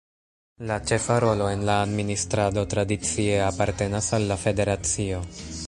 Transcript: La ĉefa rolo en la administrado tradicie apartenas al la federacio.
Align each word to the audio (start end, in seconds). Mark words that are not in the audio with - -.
La 0.69 0.77
ĉefa 0.91 1.17
rolo 1.23 1.49
en 1.57 1.65
la 1.69 1.75
administrado 1.89 2.63
tradicie 2.73 3.37
apartenas 3.51 4.11
al 4.19 4.29
la 4.33 4.39
federacio. 4.47 5.25